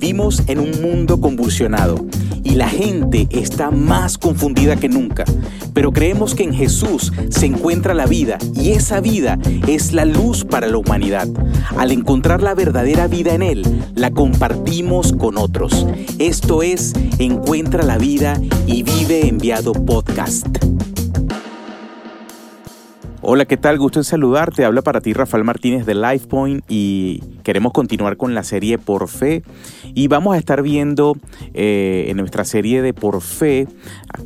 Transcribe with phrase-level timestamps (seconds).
[0.00, 2.06] Vivimos en un mundo convulsionado
[2.44, 5.24] y la gente está más confundida que nunca,
[5.74, 10.44] pero creemos que en Jesús se encuentra la vida y esa vida es la luz
[10.44, 11.26] para la humanidad.
[11.76, 13.64] Al encontrar la verdadera vida en Él,
[13.96, 15.84] la compartimos con otros.
[16.20, 20.46] Esto es Encuentra la vida y vive enviado podcast.
[23.30, 23.76] Hola, ¿qué tal?
[23.76, 24.64] Gusto en saludarte.
[24.64, 29.42] Habla para ti Rafael Martínez de LifePoint y queremos continuar con la serie Por Fe.
[29.92, 31.14] Y vamos a estar viendo
[31.52, 33.68] eh, en nuestra serie de Por Fe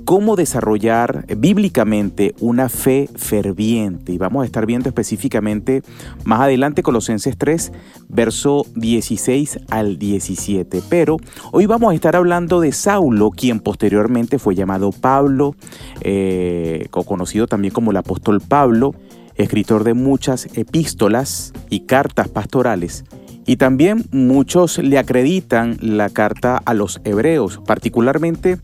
[0.05, 4.13] cómo desarrollar bíblicamente una fe ferviente.
[4.13, 5.83] Y vamos a estar viendo específicamente
[6.25, 7.73] más adelante Colosenses 3,
[8.09, 10.81] verso 16 al 17.
[10.89, 11.17] Pero
[11.51, 15.57] hoy vamos a estar hablando de Saulo, quien posteriormente fue llamado Pablo,
[16.03, 18.92] eh, conocido también como el apóstol Pablo
[19.37, 23.05] escritor de muchas epístolas y cartas pastorales.
[23.45, 27.61] Y también muchos le acreditan la carta a los hebreos.
[27.67, 28.59] Particularmente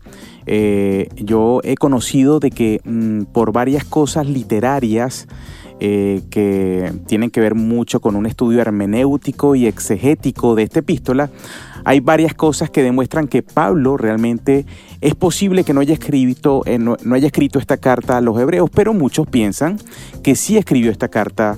[0.45, 5.27] eh, yo he conocido de que mm, por varias cosas literarias
[5.81, 11.29] eh, que tienen que ver mucho con un estudio hermenéutico y exegético de esta epístola,
[11.85, 14.65] hay varias cosas que demuestran que Pablo realmente
[15.01, 18.69] es posible que no haya, escrito, eh, no, haya escrito esta carta a los hebreos,
[18.73, 19.77] pero muchos piensan
[20.23, 21.57] que sí escribió esta carta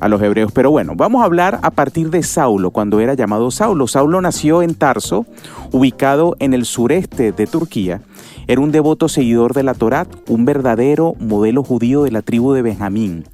[0.00, 0.52] a los hebreos.
[0.52, 3.86] Pero bueno, vamos a hablar a partir de Saulo, cuando era llamado Saulo.
[3.86, 5.26] Saulo nació en Tarso,
[5.70, 8.02] ubicado en el sureste de Turquía.
[8.46, 12.62] Era un devoto seguidor de la Torá, un verdadero modelo judío de la tribu de
[12.62, 13.24] Benjamín.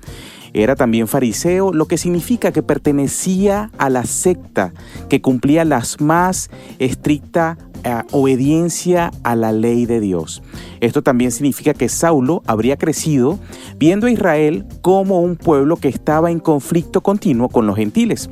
[0.53, 4.73] Era también fariseo, lo que significa que pertenecía a la secta
[5.09, 10.43] que cumplía las más estricta eh, obediencia a la ley de Dios.
[10.81, 13.39] Esto también significa que Saulo habría crecido
[13.77, 18.29] viendo a Israel como un pueblo que estaba en conflicto continuo con los gentiles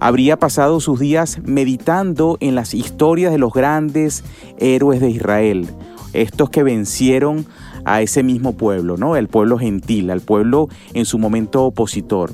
[0.00, 4.22] habría pasado sus días meditando en las historias de los grandes
[4.58, 5.66] héroes de Israel,
[6.14, 7.46] estos que vencieron
[7.84, 9.16] a ese mismo pueblo, ¿no?
[9.16, 12.32] El pueblo gentil, al pueblo en su momento opositor.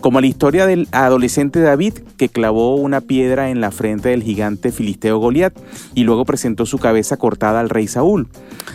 [0.00, 4.72] Como la historia del adolescente David que clavó una piedra en la frente del gigante
[4.72, 5.54] filisteo Goliat
[5.94, 8.28] y luego presentó su cabeza cortada al rey Saúl.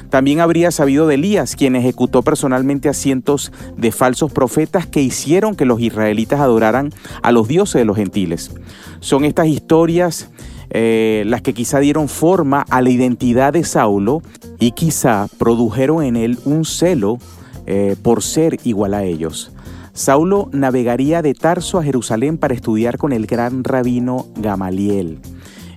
[0.10, 5.56] También habría sabido de Elías, quien ejecutó personalmente a cientos de falsos profetas que hicieron
[5.56, 8.52] que los israelitas adoraran a los dioses de los gentiles.
[9.00, 10.30] Son estas historias
[10.70, 14.22] eh, las que quizá dieron forma a la identidad de Saulo
[14.60, 17.20] y quizá produjeron en él un celo
[17.66, 19.52] eh, por ser igual a ellos.
[19.94, 25.20] Saulo navegaría de Tarso a Jerusalén para estudiar con el gran rabino Gamaliel.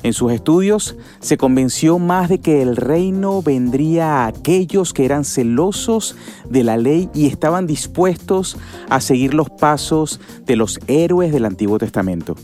[0.02, 5.24] En sus estudios se convenció más de que el reino vendría a aquellos que eran
[5.24, 6.16] celosos
[6.48, 8.56] de la ley y estaban dispuestos
[8.88, 12.34] a seguir los pasos de los héroes del Antiguo Testamento.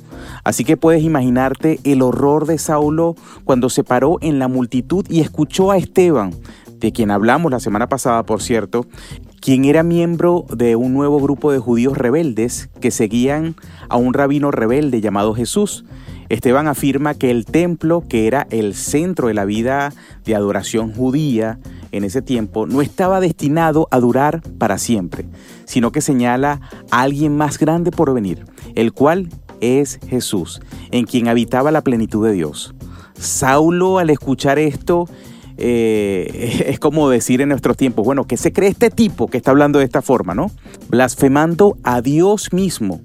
[0.44, 5.20] Así que puedes imaginarte el horror de Saulo cuando se paró en la multitud y
[5.20, 6.32] escuchó a Esteban,
[6.78, 8.86] de quien hablamos la semana pasada, por cierto,
[9.40, 13.56] quien era miembro de un nuevo grupo de judíos rebeldes que seguían
[13.88, 15.84] a un rabino rebelde llamado Jesús.
[16.28, 19.92] Esteban afirma que el templo, que era el centro de la vida
[20.24, 21.58] de adoración judía
[21.92, 25.26] en ese tiempo, no estaba destinado a durar para siempre,
[25.64, 26.60] sino que señala
[26.90, 28.44] a alguien más grande por venir,
[28.74, 29.28] el cual
[29.60, 30.60] es Jesús,
[30.90, 32.74] en quien habitaba la plenitud de Dios.
[33.18, 35.08] Saulo al escuchar esto
[35.58, 39.50] eh, es como decir en nuestros tiempos, bueno, ¿qué se cree este tipo que está
[39.50, 40.50] hablando de esta forma, no?
[40.88, 43.00] Blasfemando a Dios mismo,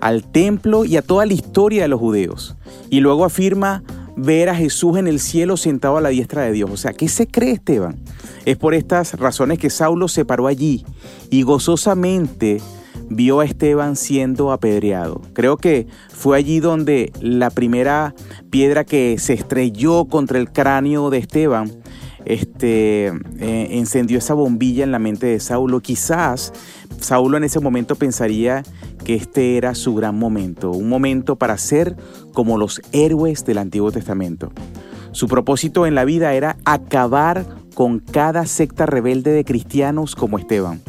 [0.00, 2.56] al templo y a toda la historia de los judeos.
[2.90, 3.82] Y luego afirma
[4.16, 6.70] ver a Jesús en el cielo sentado a la diestra de Dios.
[6.70, 7.96] O sea, ¿qué se cree Esteban?
[8.44, 10.84] Es por estas razones que Saulo se paró allí
[11.30, 12.60] y gozosamente
[13.10, 15.22] vio a Esteban siendo apedreado.
[15.32, 18.14] Creo que fue allí donde la primera
[18.50, 21.77] piedra que se estrelló contra el cráneo de Esteban
[22.28, 25.80] este, eh, encendió esa bombilla en la mente de Saulo.
[25.80, 26.52] Quizás
[27.00, 28.62] Saulo en ese momento pensaría
[29.02, 31.96] que este era su gran momento, un momento para ser
[32.34, 34.52] como los héroes del Antiguo Testamento.
[35.12, 40.82] Su propósito en la vida era acabar con cada secta rebelde de cristianos como Esteban.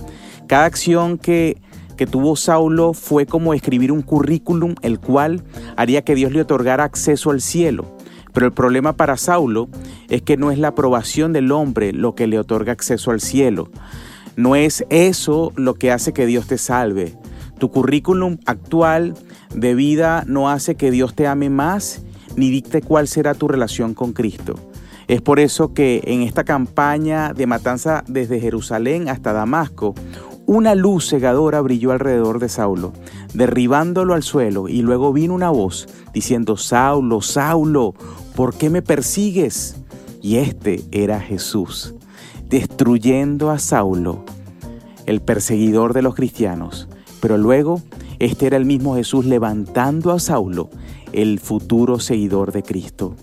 [0.48, 1.62] Cada acción que,
[1.96, 5.42] que tuvo Saulo fue como escribir un currículum el cual
[5.78, 7.86] haría que Dios le otorgara acceso al cielo.
[8.34, 9.70] Pero el problema para Saulo
[10.10, 13.70] es que no es la aprobación del hombre lo que le otorga acceso al cielo.
[14.36, 17.18] No es eso lo que hace que Dios te salve.
[17.58, 19.16] Tu currículum actual
[19.54, 22.02] de vida no hace que Dios te ame más
[22.36, 24.56] ni dicte cuál será tu relación con Cristo.
[25.10, 29.96] Es por eso que en esta campaña de matanza desde Jerusalén hasta Damasco
[30.50, 32.92] una luz cegadora brilló alrededor de Saulo,
[33.36, 37.94] derribándolo al suelo, y luego vino una voz diciendo, Saulo, Saulo,
[38.36, 39.76] ¿por qué me persigues?
[40.24, 41.94] Y este era Jesús,
[42.50, 44.24] destruyendo a Saulo,
[45.06, 46.88] el perseguidor de los cristianos.
[47.22, 47.84] Pero luego,
[48.18, 50.72] este era el mismo Jesús levantando a Saulo,
[51.14, 53.16] el futuro seguidor de Cristo.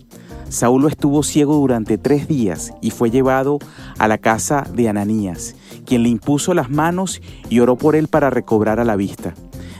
[0.49, 3.59] Saulo estuvo ciego durante tres días y fue llevado
[3.99, 8.29] a la casa de Ananías, quien le impuso las manos y oró por él para
[8.29, 9.35] recobrar a la vista.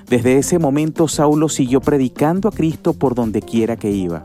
[0.09, 4.25] Desde ese momento Saulo siguió predicando a Cristo por donde quiera que iba.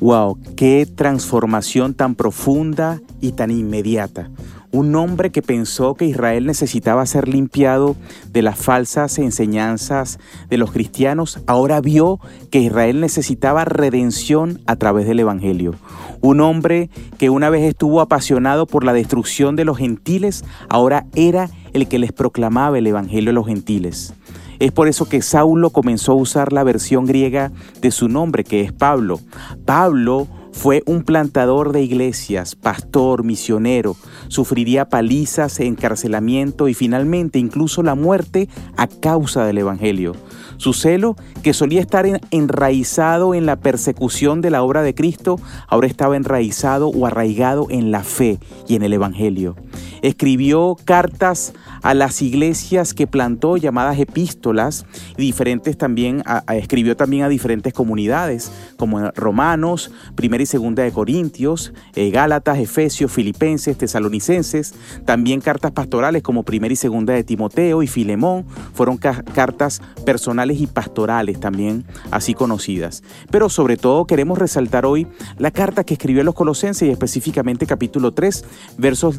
[0.00, 0.38] ¡Wow!
[0.56, 4.30] ¡Qué transformación tan profunda y tan inmediata!
[4.72, 7.96] Un hombre que pensó que Israel necesitaba ser limpiado
[8.32, 12.20] de las falsas enseñanzas de los cristianos, ahora vio
[12.50, 15.74] que Israel necesitaba redención a través del Evangelio.
[16.20, 16.88] Un hombre
[17.18, 21.98] que una vez estuvo apasionado por la destrucción de los gentiles, ahora era el que
[21.98, 24.14] les proclamaba el Evangelio a los gentiles.
[24.60, 27.50] Es por eso que Saulo comenzó a usar la versión griega
[27.80, 29.18] de su nombre, que es Pablo.
[29.64, 33.96] Pablo fue un plantador de iglesias, pastor, misionero,
[34.28, 40.14] sufriría palizas, encarcelamiento y finalmente incluso la muerte a causa del Evangelio.
[40.56, 45.86] Su celo, que solía estar enraizado en la persecución de la obra de Cristo, ahora
[45.86, 48.38] estaba enraizado o arraigado en la fe
[48.68, 49.56] y en el Evangelio.
[50.02, 51.52] Escribió cartas
[51.82, 54.86] a las iglesias que plantó llamadas epístolas
[55.16, 56.22] y diferentes también
[56.54, 63.12] escribió también a diferentes comunidades como Romanos, Primera y Segunda de Corintios, eh, Gálatas, Efesios,
[63.12, 64.74] Filipenses, Tesalonicenses,
[65.04, 70.66] también cartas pastorales como Primera y Segunda de Timoteo y Filemón, fueron cartas personales y
[70.66, 73.02] pastorales también así conocidas.
[73.30, 75.06] Pero sobre todo queremos resaltar hoy
[75.38, 78.44] la carta que escribió los Colosenses y específicamente capítulo 3,
[78.78, 79.18] versos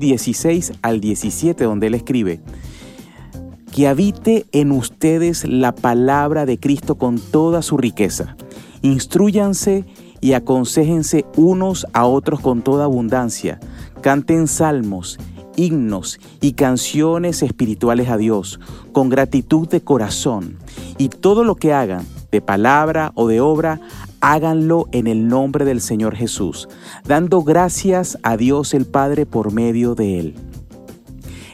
[0.72, 2.42] 16 al 17, donde él escribe,
[3.72, 8.36] que habite en ustedes la palabra de Cristo con toda su riqueza.
[8.82, 9.86] Instruyanse
[10.20, 13.60] y aconsejense unos a otros con toda abundancia.
[14.02, 15.20] Canten salmos,
[15.56, 18.60] himnos y canciones espirituales a Dios
[18.92, 20.58] con gratitud de corazón.
[20.98, 23.80] Y todo lo que hagan, de palabra o de obra,
[24.22, 26.70] háganlo en el nombre del Señor Jesús,
[27.06, 30.51] dando gracias a Dios el Padre por medio de Él.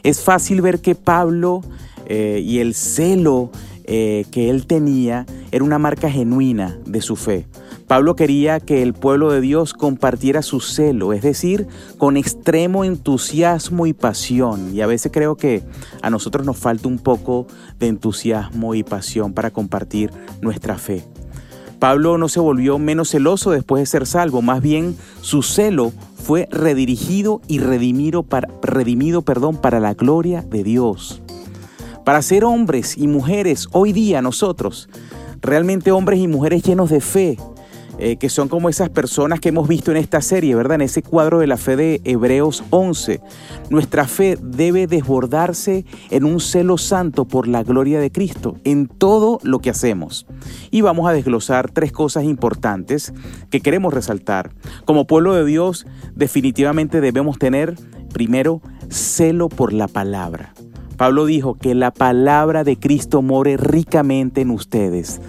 [0.04, 1.62] Es fácil ver que Pablo
[2.06, 3.52] eh, y el celo
[3.90, 7.48] eh, que él tenía era una marca genuina de su fe.
[7.88, 11.68] Pablo quería que el pueblo de Dios compartiera su celo, es decir,
[11.98, 14.76] con extremo entusiasmo y pasión.
[14.76, 15.64] Y a veces creo que
[16.02, 17.48] a nosotros nos falta un poco
[17.80, 20.12] de entusiasmo y pasión para compartir
[20.42, 21.06] nuestra fe.
[21.80, 26.48] Pablo no se volvió menos celoso después de ser salvo, más bien su celo fue
[26.52, 31.22] redirigido y redimido para, redimido, perdón, para la gloria de Dios.
[32.04, 34.90] Para ser hombres y mujeres hoy día nosotros,
[35.42, 37.38] realmente hombres y mujeres llenos de fe,
[38.00, 40.76] eh, que son como esas personas que hemos visto en esta serie, ¿verdad?
[40.76, 43.22] En ese cuadro de la fe de Hebreos 11.
[43.70, 49.40] Nuestra fe debe desbordarse en un celo santo por la gloria de Cristo en todo
[49.44, 50.28] lo que hacemos.
[50.72, 53.14] Y vamos a desglosar tres cosas importantes
[53.50, 54.52] que queremos resaltar.
[54.86, 55.86] Como pueblo de Dios,
[56.16, 57.76] definitivamente debemos tener,
[58.14, 60.54] primero, celo por la palabra.
[60.98, 65.22] Pablo dijo que la palabra de Cristo more ricamente en ustedes.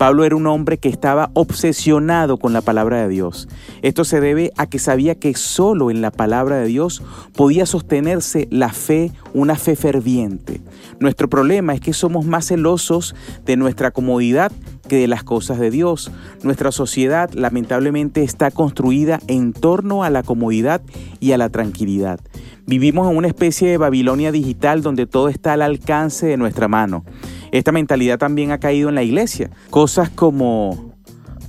[0.00, 3.48] Pablo era un hombre que estaba obsesionado con la palabra de Dios.
[3.82, 7.02] Esto se debe a que sabía que solo en la palabra de Dios
[7.36, 10.62] podía sostenerse la fe, una fe ferviente.
[11.00, 13.14] Nuestro problema es que somos más celosos
[13.44, 14.50] de nuestra comodidad
[14.88, 16.10] que de las cosas de Dios.
[16.42, 20.80] Nuestra sociedad lamentablemente está construida en torno a la comodidad
[21.20, 22.20] y a la tranquilidad.
[22.66, 27.04] Vivimos en una especie de Babilonia digital donde todo está al alcance de nuestra mano.
[27.52, 29.50] Esta mentalidad también ha caído en la iglesia.
[29.70, 30.94] Cosas como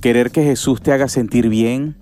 [0.00, 1.96] querer que Jesús te haga sentir bien,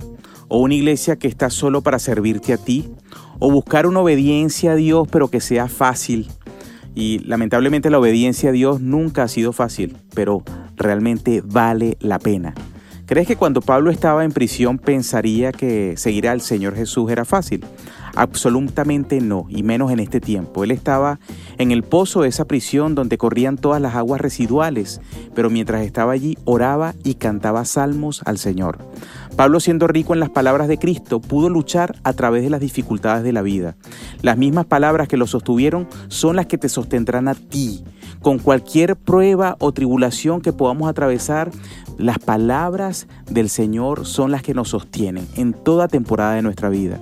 [0.48, 2.90] o una iglesia que está solo para servirte a ti,
[3.38, 6.28] o buscar una obediencia a Dios pero que sea fácil.
[6.94, 10.42] Y lamentablemente la obediencia a Dios nunca ha sido fácil, pero
[10.76, 12.54] realmente vale la pena.
[13.06, 17.64] ¿Crees que cuando Pablo estaba en prisión pensaría que seguir al Señor Jesús era fácil?
[18.16, 20.64] Absolutamente no, y menos en este tiempo.
[20.64, 21.18] Él estaba
[21.58, 25.00] en el pozo de esa prisión donde corrían todas las aguas residuales,
[25.34, 28.78] pero mientras estaba allí oraba y cantaba salmos al Señor.
[29.36, 33.24] Pablo, siendo rico en las palabras de Cristo, pudo luchar a través de las dificultades
[33.24, 33.76] de la vida.
[34.22, 37.84] Las mismas palabras que lo sostuvieron son las que te sostendrán a ti.
[38.20, 41.50] Con cualquier prueba o tribulación que podamos atravesar,
[41.96, 47.00] las palabras del Señor son las que nos sostienen en toda temporada de nuestra vida.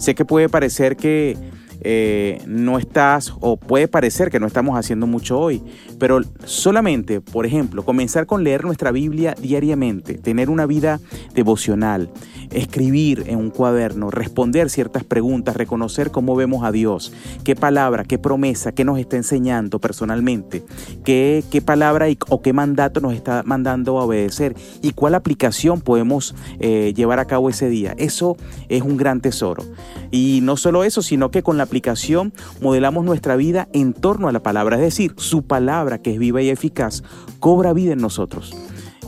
[0.00, 1.36] Sé que puede parecer que
[1.82, 5.62] eh, no estás o puede parecer que no estamos haciendo mucho hoy,
[5.98, 11.00] pero solamente, por ejemplo, comenzar con leer nuestra Biblia diariamente, tener una vida
[11.34, 12.10] devocional,
[12.50, 17.12] escribir en un cuaderno, responder ciertas preguntas, reconocer cómo vemos a Dios,
[17.44, 20.64] qué palabra, qué promesa, qué nos está enseñando personalmente,
[21.04, 26.92] qué, palabra o qué mandato nos está mandando a obedecer y cuál aplicación podemos eh,
[26.96, 27.94] llevar a cabo ese día.
[27.98, 28.36] Eso
[28.68, 29.64] es un gran tesoro.
[30.10, 34.32] Y no solo eso, sino que con la aplicación modelamos nuestra vida en torno a
[34.32, 37.04] la palabra, es decir, su palabra que es viva y eficaz
[37.38, 38.52] cobra vida en nosotros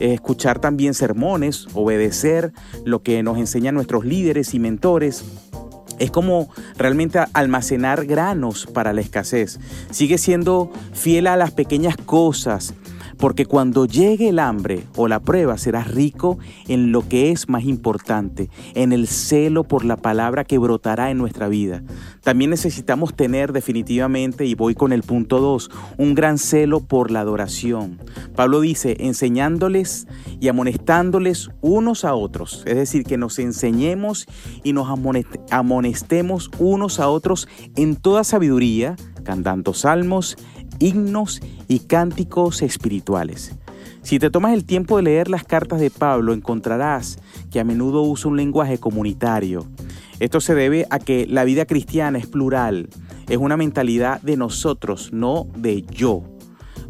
[0.01, 2.53] escuchar también sermones, obedecer
[2.85, 5.25] lo que nos enseñan nuestros líderes y mentores.
[5.99, 9.61] Es como realmente almacenar granos para la escasez.
[9.91, 12.75] Sigue siendo fiel a las pequeñas cosas,
[13.19, 17.65] porque cuando llegue el hambre o la prueba serás rico en lo que es más
[17.65, 21.85] importante, en el celo por la palabra que brotará en nuestra vida.
[22.23, 27.21] También necesitamos tener definitivamente, y voy con el punto 2, un gran celo por la
[27.21, 27.99] adoración.
[28.37, 30.07] Pablo dice, enseñándoles
[30.41, 34.27] y amonestándoles unos a otros, es decir, que nos enseñemos
[34.63, 34.89] y nos
[35.51, 40.37] amonestemos unos a otros en toda sabiduría, cantando salmos,
[40.79, 43.53] himnos y cánticos espirituales.
[44.03, 47.19] Si te tomas el tiempo de leer las cartas de Pablo, encontrarás
[47.51, 49.67] que a menudo usa un lenguaje comunitario.
[50.21, 52.89] Esto se debe a que la vida cristiana es plural,
[53.29, 56.32] es una mentalidad de nosotros, no de yo.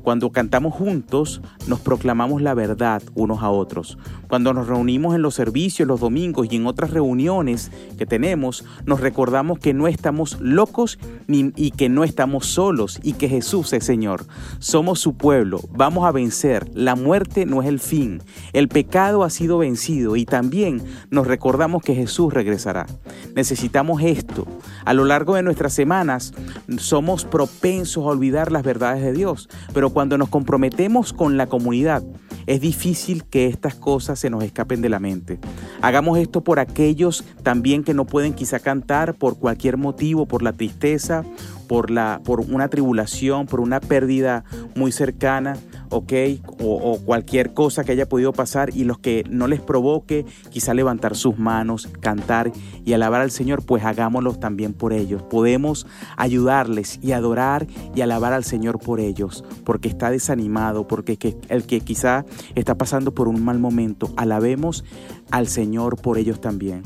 [0.03, 3.99] Cuando cantamos juntos, nos proclamamos la verdad unos a otros.
[4.29, 9.01] Cuando nos reunimos en los servicios los domingos y en otras reuniones que tenemos, nos
[9.01, 13.85] recordamos que no estamos locos ni, y que no estamos solos y que Jesús es
[13.85, 14.25] Señor.
[14.59, 16.69] Somos su pueblo, vamos a vencer.
[16.75, 18.23] La muerte no es el fin.
[18.53, 22.87] El pecado ha sido vencido y también nos recordamos que Jesús regresará.
[23.35, 24.47] Necesitamos esto.
[24.85, 26.33] A lo largo de nuestras semanas
[26.79, 32.03] somos propensos a olvidar las verdades de Dios, pero cuando nos comprometemos con la comunidad,
[32.47, 35.39] es difícil que estas cosas se nos escapen de la mente.
[35.81, 40.53] Hagamos esto por aquellos también que no pueden quizá cantar por cualquier motivo, por la
[40.53, 41.25] tristeza,
[41.69, 44.45] por, la, por una tribulación, por una pérdida
[44.75, 45.57] muy cercana.
[45.93, 46.13] ¿Ok?
[46.61, 51.15] O, cualquier cosa que haya podido pasar y los que no les provoque, quizá levantar
[51.15, 52.51] sus manos, cantar
[52.85, 55.23] y alabar al Señor, pues hagámoslo también por ellos.
[55.23, 61.65] Podemos ayudarles y adorar y alabar al Señor por ellos, porque está desanimado, porque el
[61.65, 64.85] que quizá está pasando por un mal momento, alabemos
[65.31, 66.83] al Señor por ellos también.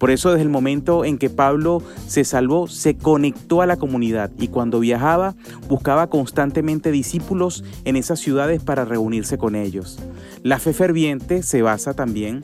[0.00, 4.30] Por eso desde el momento en que Pablo se salvó, se conectó a la comunidad
[4.38, 5.34] y cuando viajaba
[5.68, 9.98] buscaba constantemente discípulos en esas ciudades para reunirse con ellos.
[10.42, 12.40] La fe ferviente se basa también,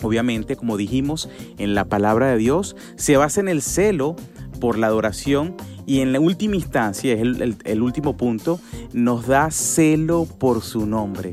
[0.00, 1.28] obviamente, como dijimos,
[1.58, 4.16] en la palabra de Dios, se basa en el celo
[4.58, 8.60] por la adoración y en la última instancia, es el, último punto,
[8.94, 11.32] nos da celo por su nombre.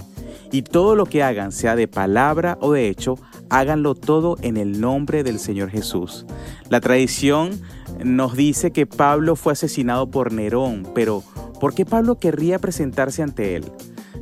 [0.52, 3.18] Y todo lo que hagan, sea de palabra o de hecho,
[3.50, 6.26] háganlo todo en el nombre del Señor Jesús.
[6.70, 7.60] La tradición
[8.04, 11.24] nos dice que Pablo fue asesinado por Nerón, pero
[11.60, 13.66] ¿por qué Pablo querría presentarse ante él?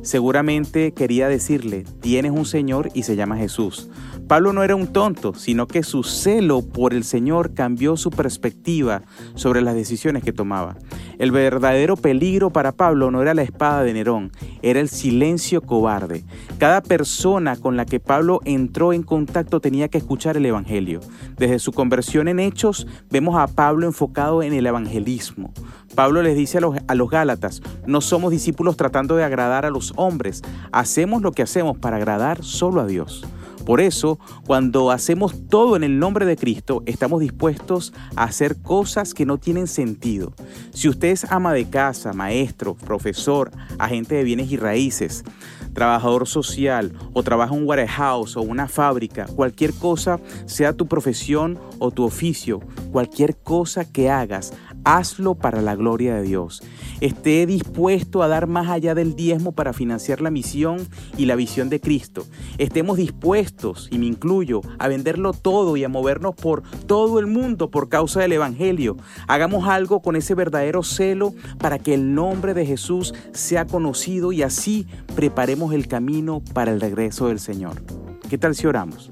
[0.02, 3.88] Seguramente quería decirle, tienes un Señor y se llama Jesús.
[4.28, 9.02] Pablo no era un tonto, sino que su celo por el Señor cambió su perspectiva
[9.34, 10.76] sobre las decisiones que tomaba.
[11.18, 16.24] El verdadero peligro para Pablo no era la espada de Nerón, era el silencio cobarde.
[16.58, 21.00] Cada persona con la que Pablo entró en contacto tenía que escuchar el Evangelio.
[21.36, 25.52] Desde su conversión en Hechos vemos a Pablo enfocado en el evangelismo.
[25.94, 29.70] Pablo les dice a los, a los Gálatas, no somos discípulos tratando de agradar a
[29.70, 33.24] los hombres, hacemos lo que hacemos para agradar solo a Dios.
[33.64, 39.14] Por eso, cuando hacemos todo en el nombre de Cristo, estamos dispuestos a hacer cosas
[39.14, 40.34] que no tienen sentido.
[40.72, 45.24] Si usted es ama de casa, maestro, profesor, agente de bienes y raíces,
[45.72, 51.58] trabajador social o trabaja en un warehouse o una fábrica, cualquier cosa, sea tu profesión
[51.78, 52.60] o tu oficio,
[52.92, 54.52] cualquier cosa que hagas,
[54.84, 56.62] hazlo para la gloria de Dios.
[57.00, 60.86] Esté dispuesto a dar más allá del diezmo para financiar la misión
[61.16, 62.26] y la visión de Cristo.
[62.58, 67.70] Estemos dispuestos, y me incluyo, a venderlo todo y a movernos por todo el mundo
[67.70, 68.96] por causa del Evangelio.
[69.26, 74.42] Hagamos algo con ese verdadero celo para que el nombre de Jesús sea conocido y
[74.42, 77.82] así preparemos el camino para el regreso del Señor.
[78.28, 79.10] ¿Qué tal si oramos?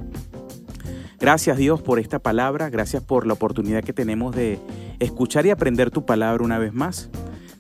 [1.21, 4.59] Gracias Dios por esta palabra, gracias por la oportunidad que tenemos de
[4.99, 7.11] escuchar y aprender tu palabra una vez más.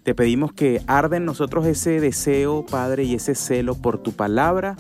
[0.03, 4.77] Te pedimos que arde en nosotros ese deseo, Padre, y ese celo por tu palabra.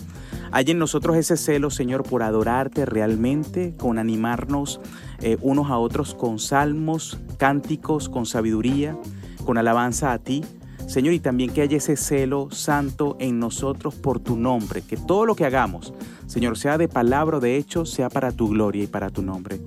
[0.50, 4.81] Hay en nosotros ese celo, Señor, por adorarte realmente, con animarnos
[5.21, 8.99] eh, unos a otros con salmos, cánticos, con sabiduría,
[9.45, 10.45] con alabanza a ti.
[10.88, 15.25] Señor, y también que haya ese celo santo en nosotros por tu nombre, que todo
[15.25, 15.95] lo que hagamos,
[16.26, 19.61] Señor, sea de palabra o de hecho, sea para tu gloria y para tu nombre.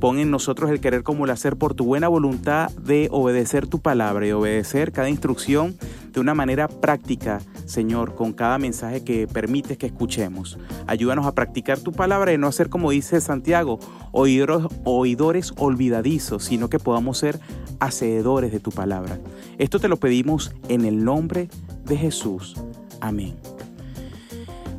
[0.00, 3.80] Pon en nosotros el querer como el hacer por tu buena voluntad de obedecer tu
[3.80, 5.76] palabra y obedecer cada instrucción
[6.10, 10.58] de una manera práctica, Señor, con cada mensaje que permites que escuchemos.
[10.86, 13.78] Ayúdanos a practicar tu palabra y no hacer como dice Santiago,
[14.12, 17.38] oidores, olvidadizos, sino que podamos ser
[17.78, 19.18] hacedores de tu palabra.
[19.58, 21.50] Esto te lo pedimos en el nombre
[21.84, 22.56] de Jesús.
[23.02, 23.36] Amén.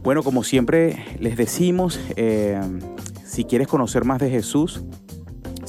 [0.01, 2.59] Bueno, como siempre les decimos, eh,
[3.23, 4.83] si quieres conocer más de Jesús,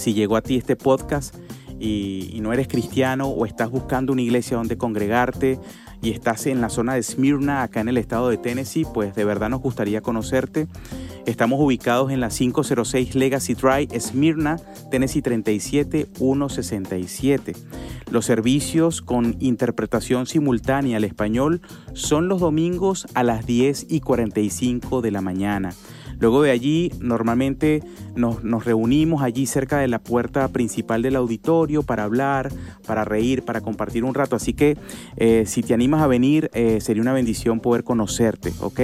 [0.02, 1.36] si llegó a ti este podcast
[1.78, 5.60] y, no eres cristiano o estás buscando una iglesia donde congregarte
[6.02, 9.24] y estás en la zona de Smyrna, acá en el estado de Tennessee, pues de
[9.24, 10.66] verdad nos gustaría conocerte.
[11.24, 14.56] Estamos ubicados en la 506 Legacy Drive, Smyrna,
[14.90, 17.54] Tennessee 37167.
[18.10, 21.60] Los servicios con interpretación simultánea al español
[21.92, 25.72] son los domingos a las 10 y 45 de la mañana.
[26.22, 27.82] Luego de allí normalmente
[28.14, 32.52] nos, reunimos allí cerca de la puerta principal del auditorio para hablar,
[32.86, 34.36] para reír, para compartir un rato.
[34.36, 34.78] Así que
[35.16, 38.80] eh, si te animas a venir, eh, sería una bendición poder conocerte, ¿ok?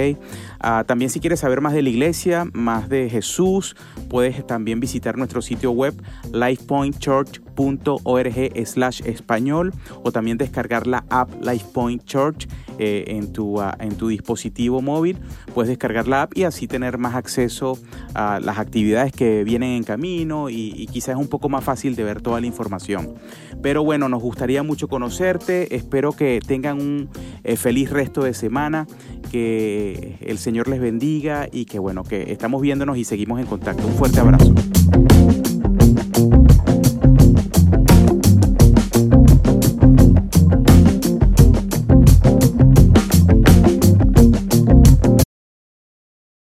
[0.59, 3.77] Ah, también si quieres saber más de la iglesia, más de Jesús,
[4.09, 5.93] puedes también visitar nuestro sitio web
[6.33, 13.95] lifepointchurch.org slash español o también descargar la app LifePoint Church eh, en, tu, ah, en
[13.95, 15.17] tu dispositivo móvil.
[15.53, 17.77] Puedes descargar la app y así tener más acceso
[18.13, 22.05] a las actividades que vienen en camino y, quizás es un poco más fácil de
[22.05, 23.15] ver toda la información.
[23.61, 25.75] Pero bueno, nos gustaría mucho conocerte.
[25.75, 27.09] Espero que tengan un
[27.43, 28.87] eh, feliz resto de semana,
[29.29, 33.85] que el Señor les bendiga y que bueno, que estamos viéndonos y seguimos en contacto.
[33.85, 34.53] Un fuerte abrazo.